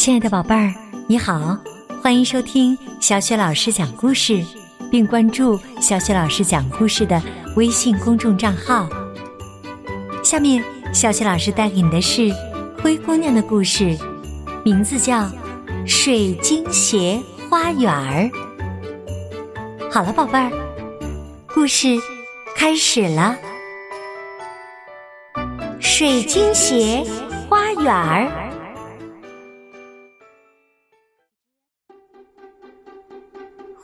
[0.00, 0.72] 亲爱的宝贝儿，
[1.06, 1.54] 你好，
[2.02, 4.42] 欢迎收听小雪老师讲故事，
[4.90, 7.22] 并关注小雪老师讲故事的
[7.54, 8.88] 微信公众账号。
[10.24, 12.34] 下面，小雪老师带给你的是
[12.82, 13.94] 灰姑娘的故事，
[14.64, 15.24] 名字叫
[15.86, 18.30] 《水晶鞋花园儿》。
[19.92, 20.50] 好了，宝贝儿，
[21.48, 21.88] 故事
[22.56, 23.36] 开始了。
[25.78, 27.04] 水晶鞋
[27.50, 28.49] 花园儿。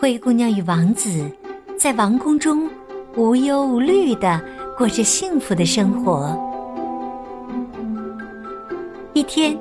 [0.06, 1.28] 灰姑娘与王子
[1.77, 2.70] 在王宫中
[3.16, 4.41] 无忧无虑的
[4.78, 6.33] 过着幸福的生活。
[9.14, 9.59] 一天，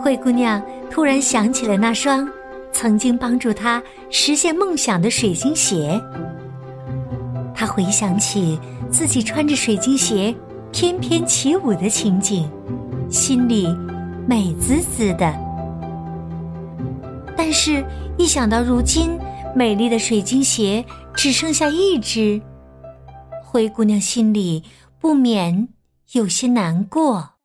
[0.00, 2.26] 灰姑娘突然想起了那双
[2.72, 6.00] 曾经帮助她实现梦想的水晶鞋。
[7.54, 8.58] 她回想起
[8.90, 10.34] 自己穿着水晶鞋
[10.72, 12.50] 翩翩起舞的情景，
[13.10, 13.68] 心里
[14.26, 15.30] 美滋滋的。
[17.36, 17.84] 但是，
[18.16, 19.10] 一想到如今，
[19.56, 22.42] 美丽的水晶鞋只剩下一只，
[23.42, 24.62] 灰姑娘心里
[25.00, 25.68] 不免
[26.12, 27.36] 有些难过。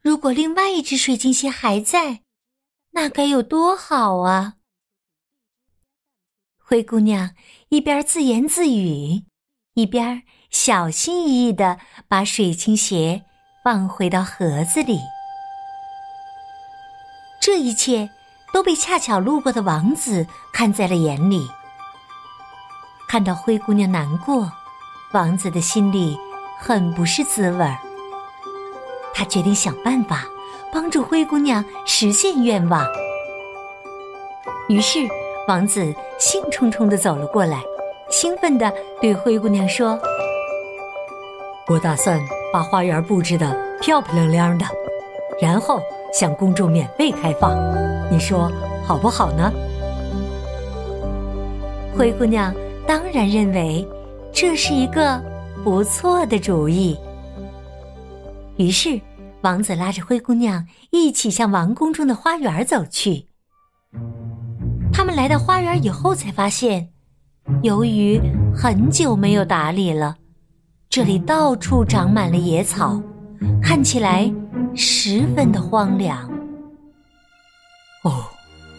[0.00, 2.22] 如果另外一只水晶鞋还在，
[2.90, 4.54] 那该有多好啊！
[6.58, 7.36] 灰姑娘
[7.68, 9.22] 一边自言自语，
[9.74, 13.24] 一边小心翼翼的把水晶鞋
[13.62, 14.98] 放回到盒子里。
[17.40, 18.10] 这一切。
[18.52, 21.50] 都被恰巧路过的王子看在了眼里。
[23.08, 24.50] 看到灰姑娘难过，
[25.12, 26.18] 王子的心里
[26.58, 27.76] 很不是滋味儿。
[29.14, 30.24] 他决定想办法
[30.72, 32.86] 帮助灰姑娘实现愿望。
[34.68, 35.00] 于是，
[35.48, 37.62] 王子兴冲冲的走了过来，
[38.10, 39.98] 兴奋的对灰姑娘说
[41.68, 42.20] ：“我打算
[42.52, 44.66] 把花园布置的漂漂亮亮的，
[45.40, 45.80] 然后。”
[46.12, 47.56] 向公众免费开放，
[48.12, 48.52] 你说
[48.84, 49.50] 好不好呢？
[51.96, 52.54] 灰姑娘
[52.86, 53.88] 当然认为
[54.30, 55.18] 这是一个
[55.64, 56.94] 不错的主意。
[58.58, 59.00] 于是，
[59.40, 63.24] 王子拉着灰姑娘一起向王宫中的花园走去。
[64.92, 66.86] 他们来到花园以后，才发现，
[67.62, 68.20] 由于
[68.54, 70.14] 很久没有打理了，
[70.90, 73.00] 这里到处长满了野草，
[73.62, 74.30] 看起来。
[74.74, 76.30] 十分的荒凉。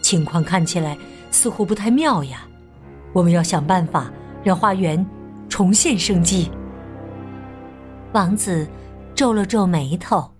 [0.04, 0.98] 哦，情况看起来
[1.30, 2.46] 似乎不太妙呀。
[3.14, 5.04] 我们要想办法让花园
[5.48, 6.50] 重现生机。
[8.12, 8.68] 王子
[9.14, 10.30] 皱了皱眉头。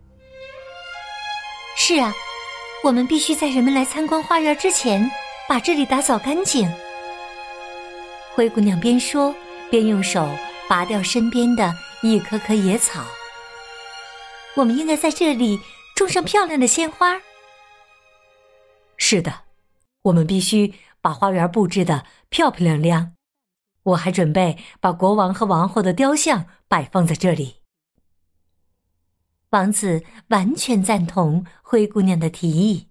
[1.76, 2.12] 是啊，
[2.84, 5.10] 我们必须在人们来参观花园之前
[5.48, 6.70] 把这里打扫干净。
[8.34, 9.34] 灰姑娘边说
[9.70, 10.28] 边用手
[10.68, 13.02] 拔掉身边的一棵棵野草。
[14.56, 15.58] 我们应该在这里
[15.96, 17.20] 种上漂亮的鲜花。
[18.96, 19.32] 是的，
[20.04, 20.72] 我们必须
[21.02, 23.12] 把花园布置的漂漂亮亮。
[23.82, 27.56] 我还准备把国王和王后的雕像摆放在这里。
[29.50, 32.88] 王子完全赞同灰姑娘的提议。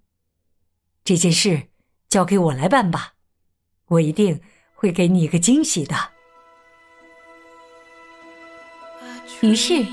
[1.03, 1.69] 这件事
[2.07, 3.13] 交给我来办吧，
[3.88, 4.41] 我一定
[4.75, 5.95] 会给你一个惊喜的。
[9.41, 9.85] 于是。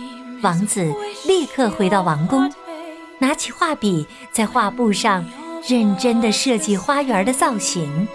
[0.42, 0.82] 王子
[1.26, 2.50] 立刻回到王宫，
[3.18, 5.22] 拿起画笔，在画布上
[5.68, 8.06] 认真的设计花园的造型。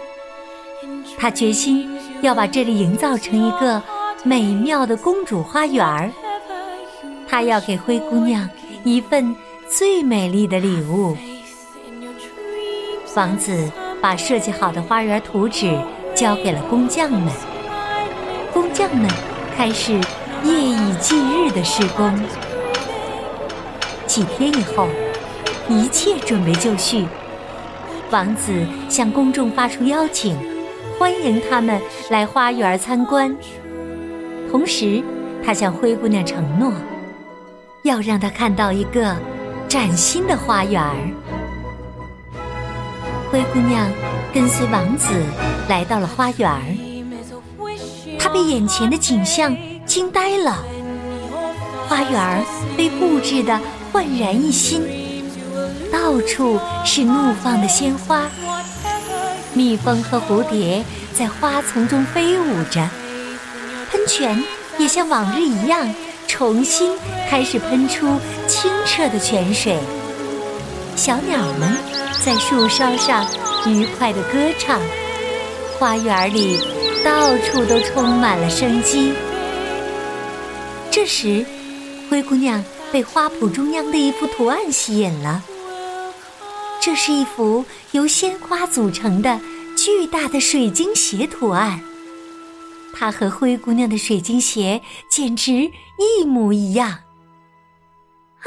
[1.17, 1.89] 他决心
[2.22, 3.81] 要把这里营造成一个
[4.23, 6.13] 美妙的公主花园。
[7.28, 8.50] 他要给灰姑娘
[8.83, 9.35] 一份
[9.69, 11.17] 最美丽的礼物。
[13.16, 15.77] 王子把设计好的花园图纸
[16.13, 17.33] 交给了工匠们，
[18.53, 19.09] 工匠们
[19.56, 20.00] 开始。
[20.44, 22.13] 夜以继日的施工，
[24.06, 24.88] 几天以后，
[25.67, 27.07] 一切准备就绪。
[28.16, 30.38] 王子向公众发出邀请，
[30.98, 33.36] 欢迎他们来花园参观。
[34.50, 35.03] 同时，
[35.44, 36.72] 他向灰姑娘承诺，
[37.84, 39.14] 要让她看到一个
[39.68, 40.81] 崭新的花园。
[43.30, 43.86] 灰姑娘
[44.34, 45.10] 跟随王子
[45.68, 46.50] 来到了花园，
[48.18, 49.54] 她被眼前的景象。
[49.86, 50.63] 惊呆了！
[51.88, 52.44] 花园
[52.75, 53.60] 被布置的
[53.92, 54.81] 焕然一新，
[55.95, 58.30] 到处是怒放的鲜花，
[59.53, 60.83] 蜜蜂和蝴蝶
[61.18, 62.86] 在花丛中飞舞着，
[63.89, 64.44] 喷泉
[64.77, 65.89] 也像往日一样
[66.27, 66.97] 重新
[67.30, 69.80] 开始喷出清澈的泉水，
[70.97, 71.74] 小鸟们
[72.21, 73.25] 在树梢上
[73.65, 74.81] 愉快地歌唱，
[75.80, 76.59] 花园里
[77.06, 79.13] 到处都充满了生机。
[80.91, 81.45] 这时，
[82.09, 85.41] 灰姑娘被花圃中央的一幅图案吸引了。
[86.86, 89.40] 这是一幅由鲜花组成的
[89.76, 91.82] 巨大的水晶鞋图案。
[92.94, 94.80] 它和灰姑娘的水晶鞋
[95.10, 95.52] 简直
[95.98, 96.90] 一模一样。
[96.92, 98.46] 啊，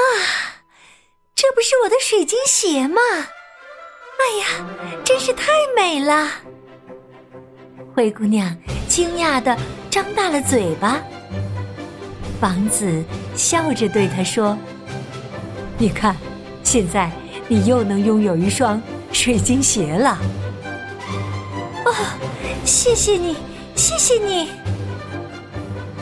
[1.35, 3.01] 这不是我的水晶鞋吗？
[3.11, 4.47] 哎呀，
[5.05, 6.31] 真是太美了！
[7.93, 8.57] 灰姑娘
[8.87, 9.59] 惊讶的
[9.91, 11.01] 张大了嘴巴。
[12.41, 13.03] 王子
[13.35, 14.57] 笑着对她说
[15.77, 16.17] ：“你看，
[16.63, 17.11] 现在
[17.49, 18.81] 你又能拥有一双
[19.11, 20.19] 水晶鞋了。”
[21.85, 21.95] 哦，
[22.65, 23.37] 谢谢你，
[23.75, 24.51] 谢谢你！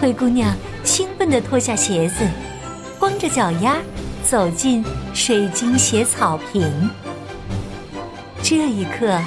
[0.00, 0.54] 灰姑娘
[0.84, 2.26] 兴奋地脱下鞋子，
[2.98, 3.76] 光着脚丫
[4.24, 4.84] 走进
[5.14, 6.90] 水晶鞋草坪。
[8.42, 9.18] 这一刻，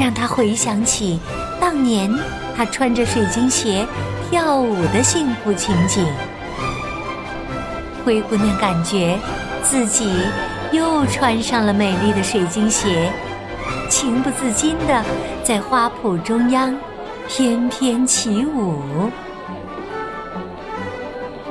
[0.00, 1.20] 让她回想起
[1.60, 2.12] 当年
[2.56, 3.86] 她穿着水晶鞋
[4.28, 6.06] 跳舞的幸福情景。
[8.04, 9.18] 灰姑娘感觉
[9.62, 10.10] 自己
[10.72, 13.10] 又穿上了美丽的水晶鞋，
[13.88, 15.04] 情不自禁地
[15.42, 16.76] 在花圃中央
[17.26, 19.10] 翩翩起舞。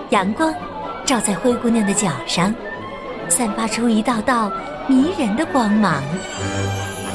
[0.09, 0.53] 阳光
[1.03, 2.53] 照在灰姑娘的脚上，
[3.27, 4.51] 散发出一道道
[4.87, 6.03] 迷人的光芒，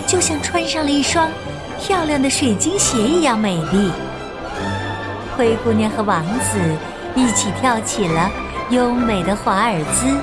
[0.07, 1.29] 就像穿上了一双
[1.81, 3.91] 漂亮的水晶鞋一样美丽。
[5.37, 6.59] 灰姑娘和王子
[7.15, 8.31] 一起跳起了。
[8.71, 10.17] 优美的华尔兹，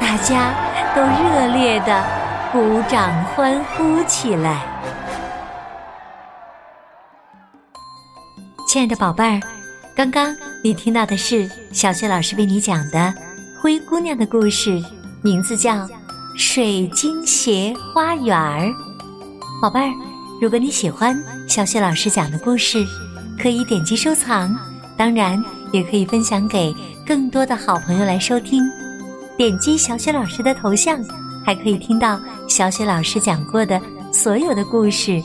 [0.00, 0.54] 大家
[0.94, 2.04] 都热烈的
[2.52, 4.62] 鼓掌欢呼起来。
[8.68, 9.40] 亲爱的宝贝儿，
[9.94, 12.98] 刚刚你听到的是小雪老师为你讲的
[13.60, 14.82] 《灰姑娘》的故事，
[15.22, 15.72] 名字叫
[16.36, 18.66] 《水晶鞋花园儿》。
[19.62, 19.92] 宝贝儿，
[20.40, 21.16] 如果你喜欢
[21.48, 22.84] 小雪老师讲的故事，
[23.40, 24.54] 可以点击收藏，
[24.96, 26.74] 当然也可以分享给。
[27.06, 28.68] 更多的好朋友来收听，
[29.36, 30.98] 点击小雪老师的头像，
[31.44, 32.18] 还可以听到
[32.48, 33.80] 小雪老师讲过的
[34.10, 35.22] 所有的故事。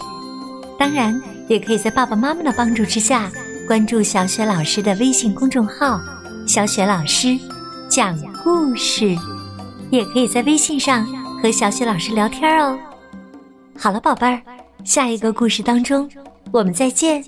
[0.78, 3.32] 当然，也可以在爸爸妈妈的帮助之下，
[3.68, 6.02] 关注小雪老师的微信公众号
[6.46, 7.38] “小雪老师
[7.88, 9.16] 讲故事”，
[9.92, 11.06] 也可以在微信上
[11.42, 12.78] 和小雪老师聊天哦。
[13.78, 14.42] 好了，宝贝儿，
[14.84, 16.10] 下一个故事当中，
[16.52, 17.24] 我们再见。